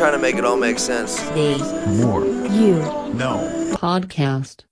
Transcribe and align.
trying 0.00 0.12
to 0.12 0.18
make 0.18 0.36
it 0.36 0.46
all 0.46 0.56
make 0.56 0.78
sense. 0.78 1.20
The 1.32 1.58
Moore. 2.00 2.24
You 2.24 2.76
Know. 3.12 3.74
Podcast. 3.74 4.64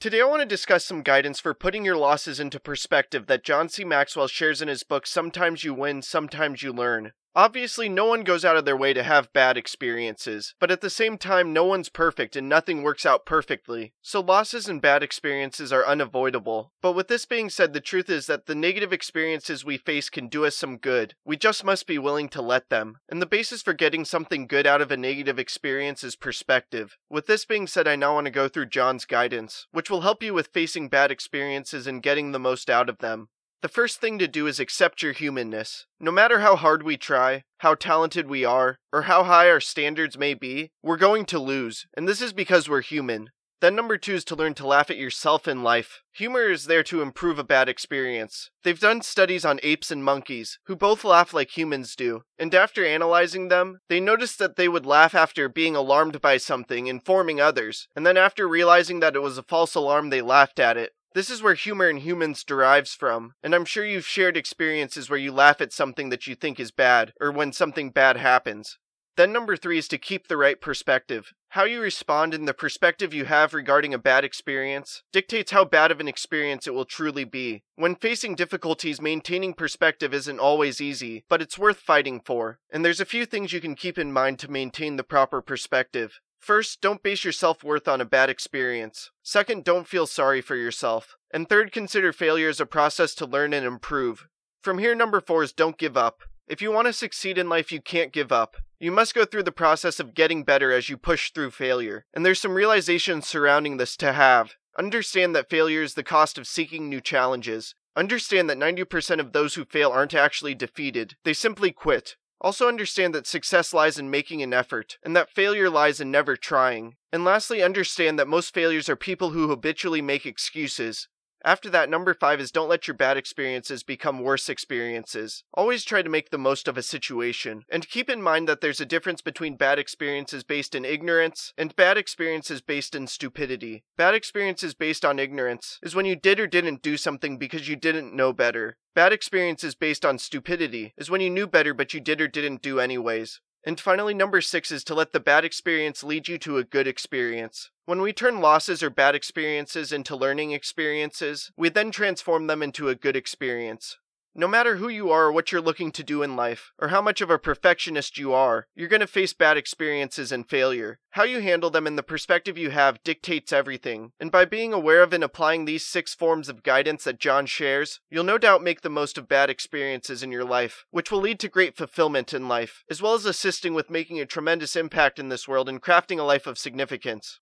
Today, 0.00 0.20
I 0.20 0.24
want 0.24 0.42
to 0.42 0.46
discuss 0.46 0.84
some 0.84 1.02
guidance 1.02 1.38
for 1.38 1.54
putting 1.54 1.84
your 1.84 1.96
losses 1.96 2.40
into 2.40 2.58
perspective 2.58 3.28
that 3.28 3.44
John 3.44 3.68
C. 3.68 3.84
Maxwell 3.84 4.26
shares 4.26 4.60
in 4.60 4.66
his 4.66 4.82
book 4.82 5.06
Sometimes 5.06 5.62
You 5.62 5.74
Win, 5.74 6.02
Sometimes 6.02 6.64
You 6.64 6.72
Learn. 6.72 7.12
Obviously, 7.36 7.88
no 7.88 8.04
one 8.06 8.22
goes 8.22 8.44
out 8.44 8.56
of 8.56 8.64
their 8.64 8.76
way 8.76 8.92
to 8.92 9.02
have 9.02 9.32
bad 9.32 9.56
experiences, 9.56 10.54
but 10.60 10.70
at 10.70 10.80
the 10.80 10.90
same 10.90 11.18
time, 11.18 11.52
no 11.52 11.64
one's 11.64 11.88
perfect 11.88 12.36
and 12.36 12.48
nothing 12.48 12.84
works 12.84 13.04
out 13.04 13.26
perfectly. 13.26 13.92
So, 14.02 14.20
losses 14.20 14.68
and 14.68 14.80
bad 14.80 15.02
experiences 15.02 15.72
are 15.72 15.84
unavoidable. 15.84 16.72
But 16.80 16.92
with 16.92 17.08
this 17.08 17.26
being 17.26 17.50
said, 17.50 17.72
the 17.72 17.80
truth 17.80 18.08
is 18.08 18.26
that 18.26 18.46
the 18.46 18.54
negative 18.54 18.92
experiences 18.92 19.64
we 19.64 19.76
face 19.76 20.08
can 20.10 20.28
do 20.28 20.44
us 20.44 20.56
some 20.56 20.76
good. 20.76 21.14
We 21.24 21.36
just 21.36 21.64
must 21.64 21.88
be 21.88 21.98
willing 21.98 22.28
to 22.28 22.42
let 22.42 22.70
them. 22.70 22.98
And 23.08 23.20
the 23.20 23.26
basis 23.26 23.62
for 23.62 23.72
getting 23.72 24.04
something 24.04 24.46
good 24.46 24.66
out 24.66 24.80
of 24.80 24.92
a 24.92 24.96
negative 24.96 25.40
experience 25.40 26.04
is 26.04 26.14
perspective. 26.14 26.96
With 27.10 27.26
this 27.26 27.44
being 27.44 27.66
said, 27.66 27.88
I 27.88 27.96
now 27.96 28.14
want 28.14 28.26
to 28.26 28.30
go 28.30 28.46
through 28.46 28.66
John's 28.66 29.04
guidance, 29.04 29.66
which 29.72 29.90
will 29.90 30.02
help 30.02 30.22
you 30.22 30.34
with 30.34 30.52
facing 30.52 30.88
bad 30.88 31.10
experiences 31.10 31.88
and 31.88 32.00
getting 32.00 32.30
the 32.30 32.38
most 32.38 32.70
out 32.70 32.88
of 32.88 32.98
them. 32.98 33.28
The 33.64 33.68
first 33.68 33.98
thing 33.98 34.18
to 34.18 34.28
do 34.28 34.46
is 34.46 34.60
accept 34.60 35.02
your 35.02 35.14
humanness. 35.14 35.86
No 35.98 36.10
matter 36.10 36.40
how 36.40 36.54
hard 36.54 36.82
we 36.82 36.98
try, 36.98 37.44
how 37.60 37.74
talented 37.74 38.28
we 38.28 38.44
are, 38.44 38.76
or 38.92 39.04
how 39.04 39.24
high 39.24 39.48
our 39.48 39.58
standards 39.58 40.18
may 40.18 40.34
be, 40.34 40.70
we're 40.82 40.98
going 40.98 41.24
to 41.24 41.38
lose, 41.38 41.86
and 41.96 42.06
this 42.06 42.20
is 42.20 42.34
because 42.34 42.68
we're 42.68 42.82
human. 42.82 43.30
Then, 43.62 43.74
number 43.74 43.96
two 43.96 44.12
is 44.12 44.24
to 44.26 44.36
learn 44.36 44.52
to 44.56 44.66
laugh 44.66 44.90
at 44.90 44.98
yourself 44.98 45.48
in 45.48 45.62
life. 45.62 46.02
Humor 46.12 46.50
is 46.50 46.66
there 46.66 46.82
to 46.82 47.00
improve 47.00 47.38
a 47.38 47.42
bad 47.42 47.70
experience. 47.70 48.50
They've 48.64 48.78
done 48.78 49.00
studies 49.00 49.46
on 49.46 49.60
apes 49.62 49.90
and 49.90 50.04
monkeys, 50.04 50.58
who 50.66 50.76
both 50.76 51.02
laugh 51.02 51.32
like 51.32 51.56
humans 51.56 51.96
do, 51.96 52.24
and 52.38 52.54
after 52.54 52.84
analyzing 52.84 53.48
them, 53.48 53.78
they 53.88 53.98
noticed 53.98 54.38
that 54.40 54.56
they 54.56 54.68
would 54.68 54.84
laugh 54.84 55.14
after 55.14 55.48
being 55.48 55.74
alarmed 55.74 56.20
by 56.20 56.36
something, 56.36 56.86
informing 56.86 57.40
others, 57.40 57.88
and 57.96 58.04
then 58.04 58.18
after 58.18 58.46
realizing 58.46 59.00
that 59.00 59.16
it 59.16 59.22
was 59.22 59.38
a 59.38 59.42
false 59.42 59.74
alarm, 59.74 60.10
they 60.10 60.20
laughed 60.20 60.58
at 60.58 60.76
it. 60.76 60.92
This 61.14 61.30
is 61.30 61.42
where 61.44 61.54
humor 61.54 61.88
in 61.88 61.98
humans 61.98 62.42
derives 62.42 62.92
from, 62.92 63.34
and 63.40 63.54
I'm 63.54 63.64
sure 63.64 63.84
you've 63.84 64.04
shared 64.04 64.36
experiences 64.36 65.08
where 65.08 65.18
you 65.18 65.30
laugh 65.30 65.60
at 65.60 65.72
something 65.72 66.08
that 66.08 66.26
you 66.26 66.34
think 66.34 66.58
is 66.58 66.72
bad, 66.72 67.12
or 67.20 67.30
when 67.30 67.52
something 67.52 67.90
bad 67.90 68.16
happens. 68.16 68.78
Then, 69.16 69.32
number 69.32 69.56
three 69.56 69.78
is 69.78 69.86
to 69.88 69.98
keep 69.98 70.26
the 70.26 70.36
right 70.36 70.60
perspective. 70.60 71.32
How 71.50 71.62
you 71.62 71.80
respond 71.80 72.34
and 72.34 72.48
the 72.48 72.52
perspective 72.52 73.14
you 73.14 73.26
have 73.26 73.54
regarding 73.54 73.94
a 73.94 73.98
bad 73.98 74.24
experience 74.24 75.04
dictates 75.12 75.52
how 75.52 75.64
bad 75.64 75.92
of 75.92 76.00
an 76.00 76.08
experience 76.08 76.66
it 76.66 76.74
will 76.74 76.84
truly 76.84 77.22
be. 77.22 77.62
When 77.76 77.94
facing 77.94 78.34
difficulties, 78.34 79.00
maintaining 79.00 79.54
perspective 79.54 80.12
isn't 80.12 80.40
always 80.40 80.80
easy, 80.80 81.24
but 81.28 81.40
it's 81.40 81.56
worth 81.56 81.78
fighting 81.78 82.22
for. 82.26 82.58
And 82.72 82.84
there's 82.84 83.00
a 83.00 83.04
few 83.04 83.24
things 83.24 83.52
you 83.52 83.60
can 83.60 83.76
keep 83.76 83.98
in 83.98 84.12
mind 84.12 84.40
to 84.40 84.50
maintain 84.50 84.96
the 84.96 85.04
proper 85.04 85.40
perspective. 85.40 86.18
First, 86.44 86.82
don't 86.82 87.02
base 87.02 87.24
your 87.24 87.32
self 87.32 87.64
worth 87.64 87.88
on 87.88 88.02
a 88.02 88.04
bad 88.04 88.28
experience. 88.28 89.10
Second, 89.22 89.64
don't 89.64 89.88
feel 89.88 90.06
sorry 90.06 90.42
for 90.42 90.56
yourself. 90.56 91.16
And 91.32 91.48
third, 91.48 91.72
consider 91.72 92.12
failure 92.12 92.50
as 92.50 92.60
a 92.60 92.66
process 92.66 93.14
to 93.14 93.24
learn 93.24 93.54
and 93.54 93.64
improve. 93.64 94.26
From 94.60 94.78
here, 94.78 94.94
number 94.94 95.22
four 95.22 95.42
is 95.42 95.54
don't 95.54 95.78
give 95.78 95.96
up. 95.96 96.18
If 96.46 96.60
you 96.60 96.70
want 96.70 96.86
to 96.86 96.92
succeed 96.92 97.38
in 97.38 97.48
life, 97.48 97.72
you 97.72 97.80
can't 97.80 98.12
give 98.12 98.30
up. 98.30 98.56
You 98.78 98.92
must 98.92 99.14
go 99.14 99.24
through 99.24 99.44
the 99.44 99.52
process 99.52 99.98
of 99.98 100.12
getting 100.12 100.44
better 100.44 100.70
as 100.70 100.90
you 100.90 100.98
push 100.98 101.32
through 101.32 101.52
failure. 101.52 102.04
And 102.12 102.26
there's 102.26 102.42
some 102.42 102.52
realizations 102.52 103.26
surrounding 103.26 103.78
this 103.78 103.96
to 103.96 104.12
have. 104.12 104.52
Understand 104.78 105.34
that 105.34 105.48
failure 105.48 105.82
is 105.82 105.94
the 105.94 106.02
cost 106.02 106.36
of 106.36 106.46
seeking 106.46 106.90
new 106.90 107.00
challenges. 107.00 107.74
Understand 107.96 108.50
that 108.50 108.58
90% 108.58 109.18
of 109.18 109.32
those 109.32 109.54
who 109.54 109.64
fail 109.64 109.90
aren't 109.90 110.12
actually 110.12 110.54
defeated, 110.54 111.16
they 111.24 111.32
simply 111.32 111.72
quit. 111.72 112.16
Also, 112.44 112.68
understand 112.68 113.14
that 113.14 113.26
success 113.26 113.72
lies 113.72 113.98
in 113.98 114.10
making 114.10 114.42
an 114.42 114.52
effort, 114.52 114.98
and 115.02 115.16
that 115.16 115.30
failure 115.30 115.70
lies 115.70 115.98
in 115.98 116.10
never 116.10 116.36
trying. 116.36 116.94
And 117.10 117.24
lastly, 117.24 117.62
understand 117.62 118.18
that 118.18 118.28
most 118.28 118.52
failures 118.52 118.86
are 118.90 118.96
people 118.96 119.30
who 119.30 119.48
habitually 119.48 120.02
make 120.02 120.26
excuses. 120.26 121.08
After 121.44 121.68
that, 121.70 121.90
number 121.90 122.14
five 122.14 122.40
is 122.40 122.50
don't 122.50 122.70
let 122.70 122.88
your 122.88 122.96
bad 122.96 123.18
experiences 123.18 123.82
become 123.82 124.20
worse 124.20 124.48
experiences. 124.48 125.44
Always 125.52 125.84
try 125.84 126.00
to 126.00 126.08
make 126.08 126.30
the 126.30 126.38
most 126.38 126.66
of 126.66 126.78
a 126.78 126.82
situation. 126.82 127.64
And 127.70 127.86
keep 127.86 128.08
in 128.08 128.22
mind 128.22 128.48
that 128.48 128.62
there's 128.62 128.80
a 128.80 128.86
difference 128.86 129.20
between 129.20 129.56
bad 129.56 129.78
experiences 129.78 130.42
based 130.42 130.74
in 130.74 130.86
ignorance 130.86 131.52
and 131.58 131.76
bad 131.76 131.98
experiences 131.98 132.62
based 132.62 132.94
in 132.94 133.06
stupidity. 133.06 133.84
Bad 133.98 134.14
experiences 134.14 134.72
based 134.72 135.04
on 135.04 135.18
ignorance 135.18 135.78
is 135.82 135.94
when 135.94 136.06
you 136.06 136.16
did 136.16 136.40
or 136.40 136.46
didn't 136.46 136.80
do 136.80 136.96
something 136.96 137.36
because 137.36 137.68
you 137.68 137.76
didn't 137.76 138.16
know 138.16 138.32
better. 138.32 138.78
Bad 138.94 139.12
experiences 139.12 139.74
based 139.74 140.06
on 140.06 140.16
stupidity 140.16 140.94
is 140.96 141.10
when 141.10 141.20
you 141.20 141.28
knew 141.28 141.46
better 141.46 141.74
but 141.74 141.92
you 141.92 142.00
did 142.00 142.22
or 142.22 142.28
didn't 142.28 142.62
do 142.62 142.80
anyways. 142.80 143.40
And 143.66 143.80
finally, 143.80 144.12
number 144.12 144.42
six 144.42 144.70
is 144.70 144.84
to 144.84 144.94
let 144.94 145.12
the 145.12 145.20
bad 145.20 145.44
experience 145.44 146.04
lead 146.04 146.28
you 146.28 146.36
to 146.38 146.58
a 146.58 146.64
good 146.64 146.86
experience. 146.86 147.70
When 147.86 148.02
we 148.02 148.12
turn 148.12 148.40
losses 148.40 148.82
or 148.82 148.90
bad 148.90 149.14
experiences 149.14 149.90
into 149.90 150.16
learning 150.16 150.52
experiences, 150.52 151.50
we 151.56 151.70
then 151.70 151.90
transform 151.90 152.46
them 152.46 152.62
into 152.62 152.88
a 152.88 152.94
good 152.94 153.16
experience. 153.16 153.96
No 154.36 154.48
matter 154.48 154.76
who 154.76 154.88
you 154.88 155.12
are 155.12 155.26
or 155.26 155.32
what 155.32 155.52
you're 155.52 155.60
looking 155.60 155.92
to 155.92 156.02
do 156.02 156.22
in 156.22 156.34
life, 156.34 156.72
or 156.80 156.88
how 156.88 157.00
much 157.00 157.20
of 157.20 157.30
a 157.30 157.38
perfectionist 157.38 158.18
you 158.18 158.32
are, 158.32 158.66
you're 158.74 158.88
going 158.88 158.98
to 158.98 159.06
face 159.06 159.32
bad 159.32 159.56
experiences 159.56 160.32
and 160.32 160.48
failure. 160.48 160.98
How 161.10 161.22
you 161.22 161.40
handle 161.40 161.70
them 161.70 161.86
and 161.86 161.96
the 161.96 162.02
perspective 162.02 162.58
you 162.58 162.70
have 162.70 163.02
dictates 163.04 163.52
everything. 163.52 164.10
And 164.18 164.32
by 164.32 164.44
being 164.44 164.72
aware 164.72 165.04
of 165.04 165.12
and 165.12 165.22
applying 165.22 165.64
these 165.64 165.86
six 165.86 166.16
forms 166.16 166.48
of 166.48 166.64
guidance 166.64 167.04
that 167.04 167.20
John 167.20 167.46
shares, 167.46 168.00
you'll 168.10 168.24
no 168.24 168.36
doubt 168.36 168.64
make 168.64 168.80
the 168.80 168.90
most 168.90 169.16
of 169.16 169.28
bad 169.28 169.50
experiences 169.50 170.24
in 170.24 170.32
your 170.32 170.44
life, 170.44 170.84
which 170.90 171.12
will 171.12 171.20
lead 171.20 171.38
to 171.38 171.48
great 171.48 171.76
fulfillment 171.76 172.34
in 172.34 172.48
life, 172.48 172.82
as 172.90 173.00
well 173.00 173.14
as 173.14 173.26
assisting 173.26 173.72
with 173.72 173.88
making 173.88 174.18
a 174.18 174.26
tremendous 174.26 174.74
impact 174.74 175.20
in 175.20 175.28
this 175.28 175.46
world 175.46 175.68
and 175.68 175.80
crafting 175.80 176.18
a 176.18 176.24
life 176.24 176.48
of 176.48 176.58
significance. 176.58 177.38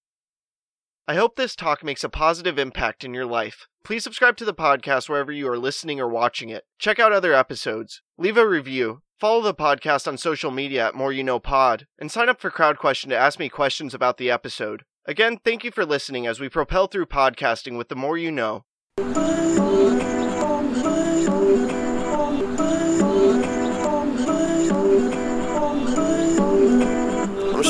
I 1.08 1.16
hope 1.16 1.34
this 1.34 1.56
talk 1.56 1.82
makes 1.82 2.04
a 2.04 2.08
positive 2.08 2.60
impact 2.60 3.02
in 3.02 3.12
your 3.12 3.26
life. 3.26 3.66
Please 3.82 4.04
subscribe 4.04 4.36
to 4.36 4.44
the 4.44 4.54
podcast 4.54 5.08
wherever 5.08 5.32
you 5.32 5.48
are 5.48 5.58
listening 5.58 6.00
or 6.00 6.08
watching 6.08 6.48
it. 6.48 6.62
Check 6.78 7.00
out 7.00 7.10
other 7.10 7.34
episodes. 7.34 8.02
Leave 8.16 8.36
a 8.36 8.46
review. 8.46 9.02
Follow 9.18 9.42
the 9.42 9.54
podcast 9.54 10.06
on 10.06 10.16
social 10.16 10.52
media 10.52 10.86
at 10.86 10.94
Moore 10.94 11.12
You 11.12 11.24
Know 11.24 11.40
Pod, 11.40 11.86
and 11.98 12.10
sign 12.10 12.28
up 12.28 12.40
for 12.40 12.52
CrowdQuestion 12.52 13.08
to 13.08 13.16
ask 13.16 13.40
me 13.40 13.48
questions 13.48 13.94
about 13.94 14.16
the 14.16 14.30
episode. 14.30 14.84
Again, 15.04 15.38
thank 15.44 15.64
you 15.64 15.72
for 15.72 15.84
listening 15.84 16.28
as 16.28 16.38
we 16.38 16.48
propel 16.48 16.86
through 16.86 17.06
podcasting 17.06 17.76
with 17.76 17.88
the 17.88 17.96
more 17.96 18.16
you 18.16 18.30
know. 18.30 18.64